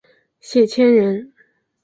[0.39, 1.31] 谢迁人。